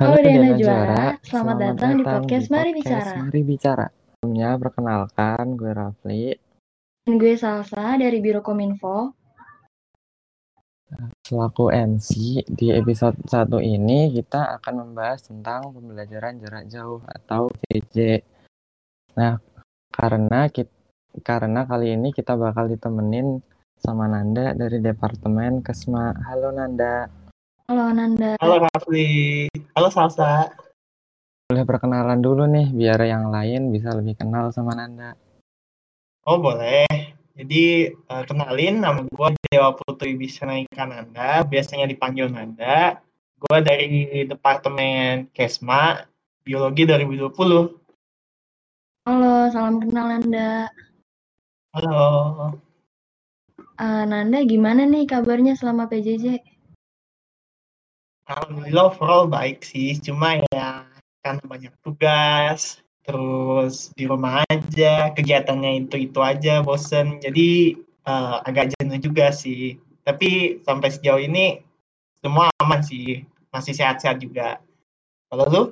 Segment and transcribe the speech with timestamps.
[0.00, 3.12] Halo, Halo Diana Juara, Juara, selamat, selamat datang, di datang podcast di Mari podcast Bicara.
[3.20, 3.86] Mari Bicara.
[3.92, 6.24] Sebelumnya perkenalkan gue Rafli.
[7.04, 9.12] Dan gue Salsa dari Biro Kominfo.
[11.20, 12.08] Selaku MC
[12.48, 18.24] di episode 1 ini kita akan membahas tentang pembelajaran jarak jauh atau PJ.
[19.20, 19.36] Nah,
[19.92, 20.72] karena kita,
[21.20, 23.44] karena kali ini kita bakal ditemenin
[23.76, 26.16] sama Nanda dari Departemen Kesma.
[26.24, 27.04] Halo Nanda.
[27.68, 28.40] Halo Nanda.
[28.40, 29.49] Halo Rafli.
[29.80, 30.44] Halo Salsa.
[31.48, 35.16] Boleh perkenalan dulu nih biar yang lain bisa lebih kenal sama Nanda.
[36.28, 36.84] Oh boleh.
[37.32, 43.00] Jadi uh, kenalin nama gue Dewa Putri Bisnai Kananda, biasanya dipanggil Nanda.
[43.40, 46.04] Gue dari Departemen Kesma
[46.44, 49.08] Biologi 2020.
[49.08, 50.68] Halo, salam kenal Nanda.
[51.72, 52.04] Halo.
[53.80, 56.59] Uh, Nanda, gimana nih kabarnya selama PJJ?
[58.30, 60.86] Alhamdulillah overall baik sih, cuma ya
[61.18, 67.18] karena banyak tugas, terus di rumah aja, kegiatannya itu-itu aja, bosen.
[67.18, 67.74] Jadi
[68.06, 69.82] uh, agak jenuh juga sih.
[70.06, 71.58] Tapi sampai sejauh ini
[72.22, 74.62] semua aman sih, masih sehat-sehat juga.
[75.26, 75.62] Kalau lu?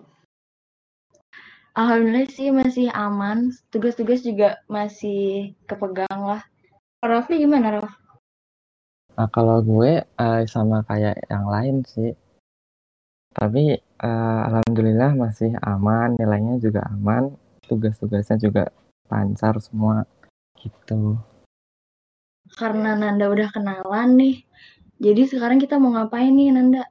[1.79, 6.43] Alhamdulillah sih masih aman, tugas-tugas juga masih kepegang lah.
[6.99, 7.95] Rafli gimana Raf?
[9.15, 12.19] Nah kalau gue uh, sama kayak yang lain sih,
[13.35, 17.35] tapi uh, alhamdulillah masih aman nilainya juga aman
[17.67, 18.65] tugas-tugasnya juga
[19.09, 20.05] lancar semua
[20.61, 21.17] gitu.
[22.57, 24.37] Karena Nanda udah kenalan nih
[24.99, 26.83] jadi sekarang kita mau ngapain nih Nanda?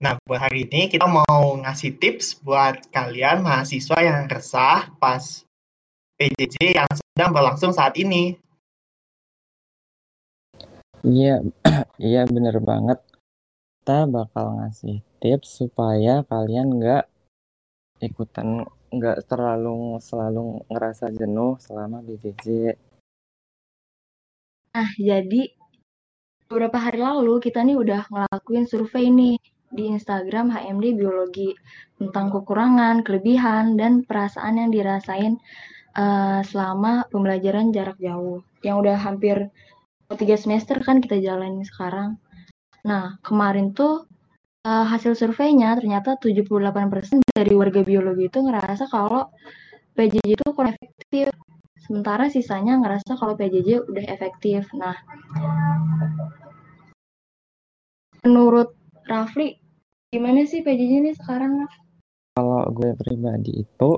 [0.00, 5.44] Nah, buat hari ini kita mau ngasih tips buat kalian mahasiswa yang resah pas
[6.16, 8.40] PJJ yang sedang berlangsung saat ini.
[11.04, 11.44] Iya,
[12.00, 12.98] iya bener banget
[13.88, 17.08] kita bakal ngasih tips supaya kalian nggak
[18.04, 22.76] ikutan nggak terlalu selalu ngerasa jenuh selama BJJ.
[24.76, 25.56] Nah, jadi
[26.52, 29.40] beberapa hari lalu kita nih udah ngelakuin survei nih
[29.72, 31.56] di Instagram HMD Biologi
[31.96, 35.40] tentang kekurangan, kelebihan, dan perasaan yang dirasain
[35.96, 38.44] uh, selama pembelajaran jarak jauh.
[38.60, 39.48] Yang udah hampir
[40.12, 42.20] tiga semester kan kita jalanin sekarang.
[42.86, 44.06] Nah, kemarin tuh
[44.62, 49.30] uh, hasil surveinya ternyata 78% dari warga biologi itu ngerasa kalau
[49.98, 51.32] PJJ itu kurang efektif.
[51.82, 54.68] Sementara sisanya ngerasa kalau PJJ udah efektif.
[54.76, 54.94] Nah,
[58.22, 58.76] menurut
[59.08, 59.56] Rafli,
[60.12, 61.74] gimana sih PJJ ini sekarang, Raf?
[62.36, 63.90] Kalau gue pribadi itu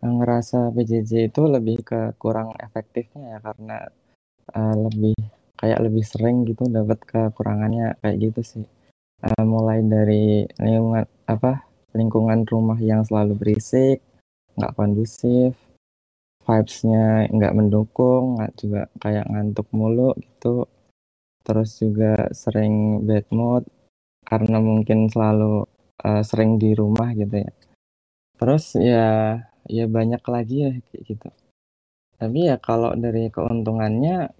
[0.00, 3.78] ngerasa PJJ itu lebih ke kurang efektifnya ya karena
[4.54, 5.16] uh, lebih
[5.56, 8.66] kayak lebih sering gitu dapat kekurangannya kayak gitu sih.
[9.24, 11.64] Uh, mulai dari lingkungan apa
[11.96, 14.04] lingkungan rumah yang selalu berisik
[14.56, 15.56] nggak kondusif
[16.46, 20.68] vibesnya nggak mendukung nggak juga kayak ngantuk mulu gitu.
[21.46, 23.64] Terus juga sering bad mood
[24.26, 25.64] karena mungkin selalu
[26.02, 27.52] uh, sering di rumah gitu ya.
[28.36, 29.08] Terus ya
[29.66, 31.28] ya banyak lagi ya kayak gitu.
[32.16, 34.30] Tapi ya kalau dari keuntungannya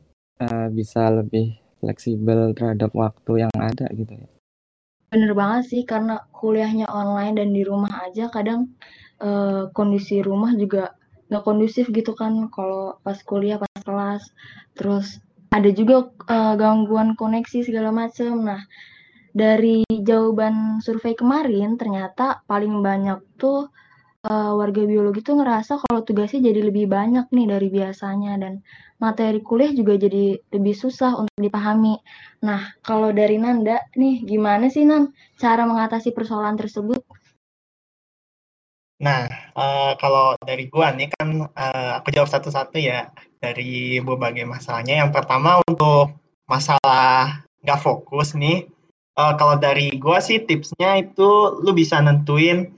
[0.41, 4.28] uh, bisa lebih fleksibel terhadap waktu yang ada gitu ya.
[5.12, 8.74] Bener banget sih karena kuliahnya online dan di rumah aja kadang
[9.22, 14.22] uh, kondisi rumah juga nggak kondusif gitu kan kalau pas kuliah pas kelas
[14.78, 15.19] terus
[15.50, 18.62] ada juga uh, gangguan koneksi segala macem nah
[19.36, 23.68] dari jawaban survei kemarin ternyata paling banyak tuh
[24.26, 28.66] uh, warga biologi tuh ngerasa kalau tugasnya jadi lebih banyak nih dari biasanya dan
[28.98, 32.00] materi kuliah juga jadi lebih susah untuk dipahami.
[32.42, 37.00] Nah, kalau dari Nanda nih, gimana sih Nan cara mengatasi persoalan tersebut?
[38.97, 43.12] Nah, uh, kalau dari gua nih kan uh, aku jawab satu-satu ya
[43.44, 45.04] dari berbagai masalahnya.
[45.04, 46.16] Yang pertama untuk
[46.48, 48.65] masalah nggak fokus nih.
[49.16, 52.72] Uh, kalau dari gua sih tipsnya itu lu bisa nentuin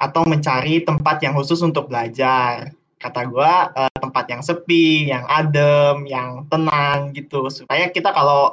[0.00, 6.04] atau mencari tempat yang khusus untuk belajar kata gue uh, tempat yang sepi, yang adem,
[6.04, 8.52] yang tenang gitu supaya kita kalau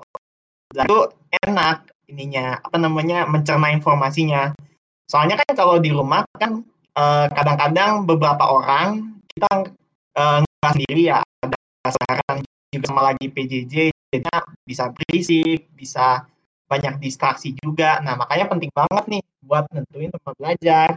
[0.72, 1.00] itu
[1.44, 4.56] enak ininya apa namanya mencerna informasinya.
[5.08, 6.64] Soalnya kan kalau di rumah kan
[7.32, 9.72] kadang-kadang uh, beberapa orang kita
[10.16, 11.58] uh, nggak sendiri ya ada
[11.92, 16.24] sekarang juga sama lagi PJJ jadinya bisa berisik, bisa
[16.68, 18.00] banyak distraksi juga.
[18.04, 20.90] Nah, makanya penting banget nih buat nentuin tempat belajar.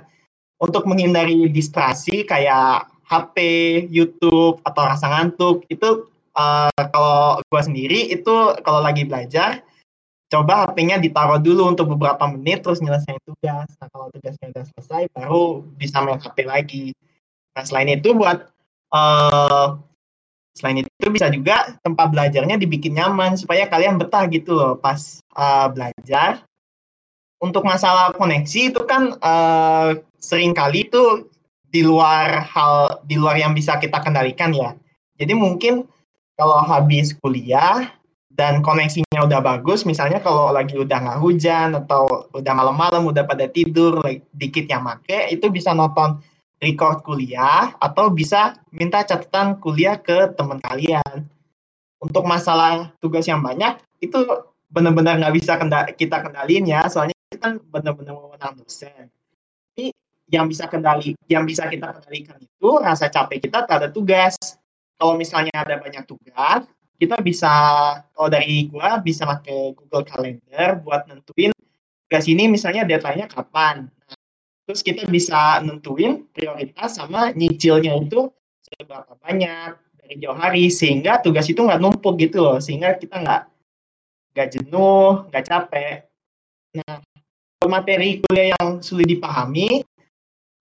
[0.61, 3.37] Untuk menghindari distraksi kayak HP,
[3.89, 9.65] YouTube atau rasa ngantuk itu uh, kalau gue sendiri itu kalau lagi belajar
[10.31, 13.67] coba HP-nya ditaruh dulu untuk beberapa menit terus nyelesain tugas.
[13.83, 16.87] Nah, kalau tugasnya udah selesai baru bisa main HP lagi.
[17.59, 18.47] Nah, selain itu buat
[18.95, 19.75] uh,
[20.55, 25.67] selain itu bisa juga tempat belajarnya dibikin nyaman supaya kalian betah gitu loh pas uh,
[25.67, 26.47] belajar.
[27.41, 31.27] Untuk masalah koneksi itu kan uh, sering kali itu
[31.71, 34.77] di luar hal di luar yang bisa kita kendalikan ya.
[35.17, 35.89] Jadi mungkin
[36.37, 37.93] kalau habis kuliah
[38.31, 43.45] dan koneksinya udah bagus, misalnya kalau lagi udah nggak hujan atau udah malam-malam udah pada
[43.51, 46.23] tidur, like, dikit yang make, itu bisa nonton
[46.57, 51.29] record kuliah atau bisa minta catatan kuliah ke teman kalian.
[52.01, 54.25] Untuk masalah tugas yang banyak, itu
[54.73, 55.61] benar-benar nggak bisa
[55.93, 59.13] kita kendalin ya, soalnya itu kan benar-benar wewenang dosen.
[59.77, 59.93] Tapi
[60.31, 64.39] yang bisa kendali, yang bisa kita kendalikan itu rasa capek kita terhadap tugas
[65.01, 66.69] kalau misalnya ada banyak tugas,
[67.01, 67.51] kita bisa
[68.13, 71.51] kalau dari gua bisa pakai Google Calendar buat nentuin
[72.05, 73.89] tugas ini misalnya deadline-nya kapan.
[73.89, 74.19] Nah,
[74.69, 78.29] terus kita bisa nentuin prioritas sama nyicilnya itu
[78.61, 83.43] seberapa banyak dari jauh hari sehingga tugas itu nggak numpuk gitu loh sehingga kita nggak
[84.37, 85.97] nggak jenuh nggak capek
[86.77, 87.03] nah
[87.67, 89.83] materi kuliah yang sulit dipahami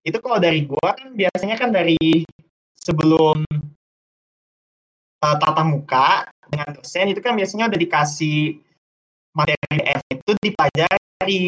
[0.10, 2.26] itu kalau dari gua kan biasanya kan dari
[2.76, 3.46] sebelum
[5.22, 8.58] uh, tatap muka dengan dosen itu kan biasanya udah dikasih
[9.38, 11.44] materi F itu dipelajari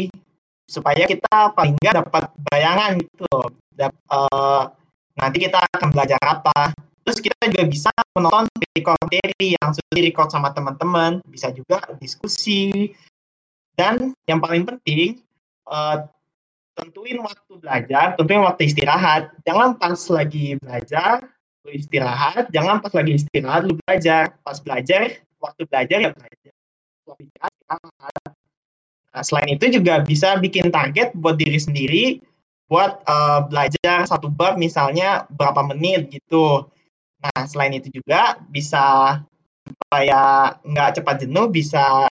[0.70, 3.36] supaya kita paling nggak dapat bayangan gitu
[3.72, 4.68] Dap, uh,
[5.16, 6.76] nanti kita akan belajar apa.
[7.02, 11.18] Terus kita juga bisa menonton record materi yang sudah record sama teman-teman.
[11.26, 12.92] Bisa juga diskusi.
[13.74, 15.18] Dan yang paling penting
[15.66, 16.04] uh,
[16.76, 19.32] tentuin waktu belajar tentuin waktu istirahat.
[19.44, 21.24] Jangan pas lagi belajar
[21.62, 22.48] lu istirahat.
[22.50, 24.22] Jangan pas lagi istirahat lu belajar.
[24.40, 25.00] Pas belajar
[25.38, 26.52] waktu belajar ya belajar.
[27.08, 27.52] Waktu istirahat.
[29.12, 32.04] Nah, selain itu juga bisa bikin target buat diri sendiri
[32.72, 36.64] buat uh, belajar satu bab misalnya berapa menit gitu.
[37.20, 39.20] Nah selain itu juga bisa
[39.62, 42.08] supaya nggak cepat jenuh bisa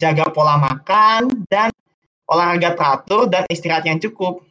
[0.00, 1.68] jaga pola makan dan
[2.30, 4.46] olahraga teratur dan istirahat yang cukup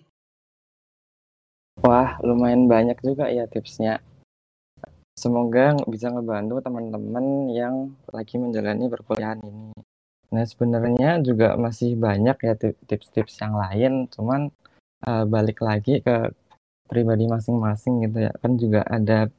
[1.80, 4.04] Wah, lumayan banyak juga ya tipsnya.
[5.16, 9.72] Semoga bisa ngebantu teman-teman yang lagi menjalani perkuliahan ini.
[10.36, 14.52] Nah, sebenarnya juga masih banyak ya tips-tips yang lain, cuman
[15.08, 16.36] uh, balik lagi ke
[16.92, 18.32] pribadi masing-masing gitu ya.
[18.44, 19.32] Kan juga ada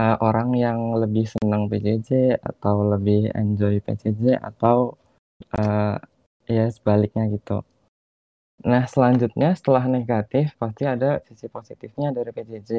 [0.00, 4.96] uh, orang yang lebih senang PJJ atau lebih enjoy PJJ atau
[5.52, 6.00] uh,
[6.48, 7.62] ya sebaliknya gitu.
[8.66, 12.70] Nah, selanjutnya setelah negatif pasti ada sisi positifnya dari PJJ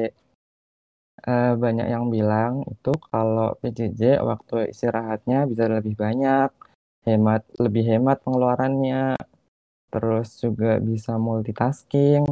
[1.24, 6.50] uh, banyak yang bilang itu kalau PJJ waktu istirahatnya bisa lebih banyak,
[7.08, 9.16] hemat lebih hemat pengeluarannya,
[9.88, 12.24] terus juga bisa multitasking,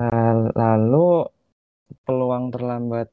[0.00, 1.28] uh, lalu
[2.08, 3.08] peluang terlambat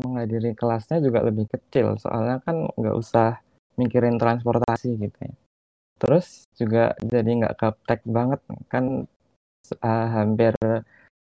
[0.00, 3.38] menghadiri kelasnya juga lebih kecil, soalnya kan nggak usah
[3.78, 5.34] mikirin transportasi gitu ya.
[5.98, 9.06] Terus juga jadi nggak gaptek banget kan
[9.80, 10.52] uh, hampir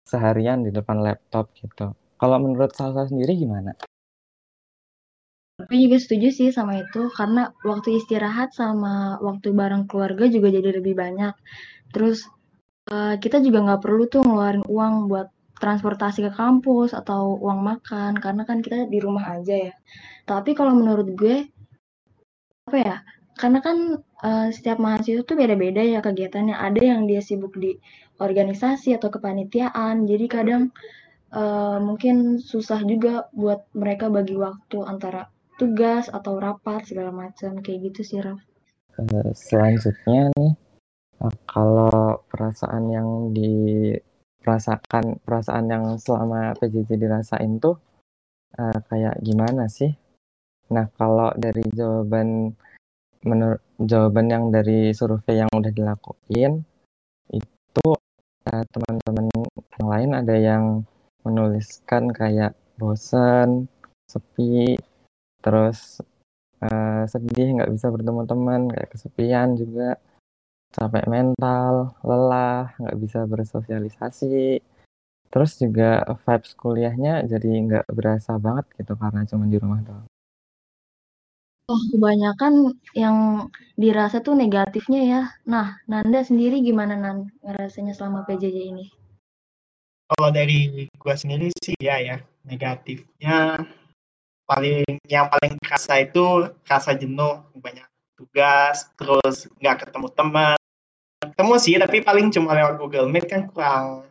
[0.07, 1.93] seharian di depan laptop gitu.
[2.21, 3.73] Kalau menurut Salsa sendiri gimana?
[5.61, 10.81] Aku juga setuju sih sama itu karena waktu istirahat sama waktu bareng keluarga juga jadi
[10.81, 11.37] lebih banyak.
[11.93, 12.25] Terus
[12.89, 15.29] uh, kita juga nggak perlu tuh ngeluarin uang buat
[15.61, 19.75] transportasi ke kampus atau uang makan karena kan kita di rumah aja ya.
[20.25, 21.53] Tapi kalau menurut gue
[22.65, 22.97] apa ya?
[23.41, 26.53] Karena kan uh, setiap mahasiswa tuh beda-beda ya kegiatannya.
[26.53, 27.81] Ada yang dia sibuk di
[28.21, 30.05] organisasi atau kepanitiaan.
[30.05, 30.69] Jadi kadang
[31.33, 37.93] uh, mungkin susah juga buat mereka bagi waktu antara tugas atau rapat segala macam kayak
[37.93, 38.41] gitu sih Raf.
[39.01, 40.53] Uh, selanjutnya nih
[41.45, 47.77] kalau perasaan yang dirasakan perasaan yang selama PJJ dirasain tuh
[48.57, 49.93] uh, kayak gimana sih?
[50.73, 52.57] Nah kalau dari jawaban
[53.25, 56.65] menurut jawaban yang dari survei yang udah dilakuin
[57.31, 57.89] itu
[58.49, 60.65] teman-teman uh, yang lain ada yang
[61.23, 63.69] menuliskan kayak bosan,
[64.09, 64.81] sepi,
[65.45, 66.01] terus
[66.65, 70.01] uh, sedih nggak bisa bertemu teman, kayak kesepian juga,
[70.73, 74.65] capek mental, lelah, nggak bisa bersosialisasi,
[75.31, 80.10] terus juga vibes kuliahnya jadi nggak berasa banget gitu karena cuma di rumah doang.
[81.71, 83.47] Oh, kebanyakan yang
[83.79, 85.23] dirasa tuh negatifnya ya.
[85.47, 88.91] Nah, Nanda sendiri gimana Nan ngerasanya selama PJJ ini?
[90.11, 93.63] kalau dari gue sendiri sih ya ya negatifnya
[94.51, 97.87] paling yang paling kerasa itu rasa jenuh banyak
[98.19, 100.59] tugas terus nggak ketemu teman
[101.23, 104.11] ketemu sih tapi paling cuma lewat Google Meet kan kurang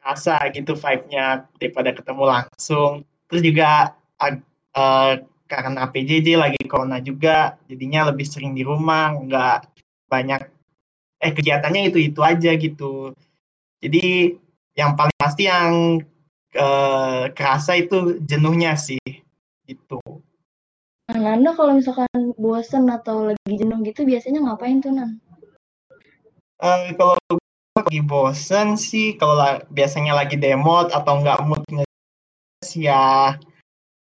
[0.00, 3.92] rasa gitu vibe-nya daripada ketemu langsung terus juga
[4.72, 9.58] uh, karena PJJ lagi corona juga jadinya lebih sering di rumah nggak
[10.08, 10.40] banyak
[11.20, 13.12] eh kegiatannya itu itu aja gitu
[13.80, 14.34] jadi
[14.74, 16.00] yang paling pasti yang
[16.56, 19.00] uh, kerasa itu jenuhnya sih
[19.68, 20.00] gitu
[21.04, 25.20] Nah, Nanda kalau misalkan bosen atau lagi jenuh gitu biasanya ngapain tuh Nan?
[26.64, 27.20] Uh, kalau
[27.76, 31.60] lagi bosen sih, kalau la biasanya lagi demot atau nggak mood
[32.64, 33.36] sih ya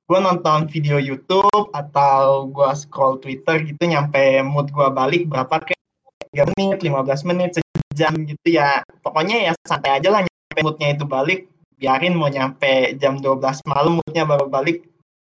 [0.07, 5.83] gue nonton video YouTube atau gue scroll Twitter gitu nyampe mood gue balik berapa kayak
[6.31, 8.83] 3 menit, 15 menit, sejam gitu ya.
[9.03, 11.51] Pokoknya ya santai aja lah nyampe moodnya itu balik.
[11.75, 14.87] Biarin mau nyampe jam 12 malam moodnya baru balik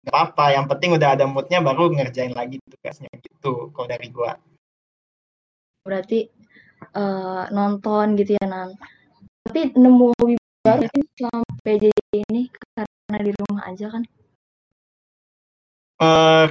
[0.02, 4.34] nggak apa-apa yang penting udah ada moodnya baru ngerjain lagi tugasnya gitu kalau dari gua
[5.86, 6.26] berarti
[6.98, 8.74] uh, nonton gitu ya nan
[9.46, 14.04] tapi nemu hobi baru selama PJJ ini karena di rumah aja kan
[16.02, 16.46] uh,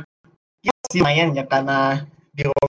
[0.63, 2.69] ya sih lumayan ya karena di rumah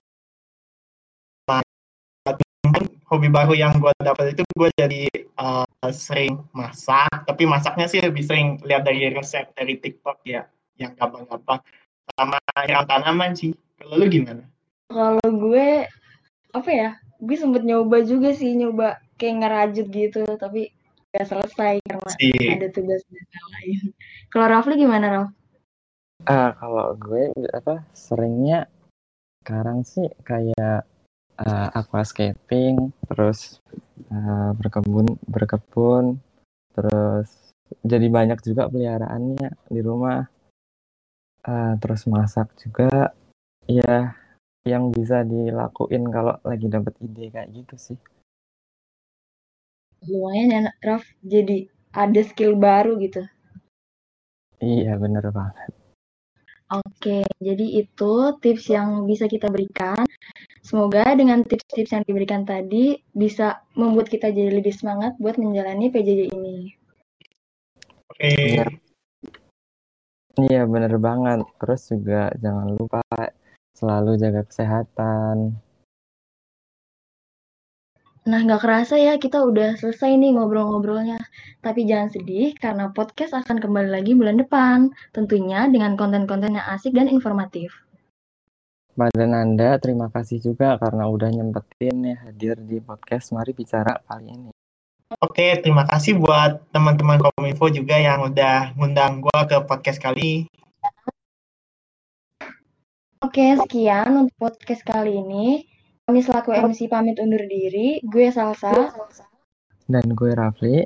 [3.12, 5.04] hobi baru yang gue dapat itu gue jadi
[5.36, 10.48] uh, sering masak tapi masaknya sih lebih sering lihat dari resep dari TikTok ya
[10.80, 11.60] yang gampang-gampang
[12.16, 14.48] sama yang tanaman sih kalau lu gimana
[14.88, 15.84] kalau gue
[16.56, 20.72] apa ya gue sempet nyoba juga sih nyoba kayak ngerajut gitu tapi
[21.12, 22.32] gak selesai karena si.
[22.48, 23.92] ada tugas lain
[24.32, 25.28] kalau Rafli gimana Raf?
[26.22, 28.70] Ah kalau gue apa seringnya
[29.42, 30.86] sekarang sih kayak
[31.34, 33.58] uh, aquascaping terus
[34.06, 36.22] uh, berkebun berkebun
[36.78, 37.26] terus
[37.82, 40.22] jadi banyak juga peliharaannya di rumah.
[41.42, 43.10] Uh, terus masak juga.
[43.66, 44.14] Ya
[44.62, 47.98] yang bisa dilakuin kalau lagi dapat ide kayak gitu sih.
[50.06, 51.02] Lumayan ya Raf.
[51.18, 53.26] Jadi ada skill baru gitu.
[54.62, 55.81] Iya bener banget
[57.02, 60.06] Oke, jadi itu tips yang bisa kita berikan.
[60.62, 66.30] Semoga dengan tips-tips yang diberikan tadi bisa membuat kita jadi lebih semangat buat menjalani PJJ
[66.30, 66.78] ini.
[68.06, 68.30] Oke.
[68.54, 68.70] Iya.
[70.46, 71.42] Iya bener banget.
[71.58, 73.02] Terus juga jangan lupa
[73.74, 75.58] selalu jaga kesehatan.
[78.22, 81.18] Nah, nggak kerasa ya kita udah selesai nih ngobrol-ngobrolnya.
[81.58, 84.94] Tapi jangan sedih karena podcast akan kembali lagi bulan depan.
[85.10, 87.74] Tentunya dengan konten-konten yang asik dan informatif.
[88.94, 94.30] Pada Nanda, terima kasih juga karena udah nyempetin ya hadir di podcast Mari Bicara kali
[94.30, 94.52] ini.
[95.18, 100.46] Oke, terima kasih buat teman-teman Kominfo juga yang udah ngundang gue ke podcast kali.
[103.18, 105.71] Oke, sekian untuk podcast kali ini.
[106.12, 107.96] Kami selaku MC pamit undur diri.
[108.04, 108.68] Gue Salsa.
[109.88, 110.84] Dan gue Rafli.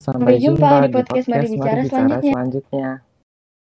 [0.00, 2.32] Sampai, Sampai jumpa, jumpa di podcast, podcast Mari Bicara, Mari Bicara selanjutnya.
[2.32, 2.88] selanjutnya.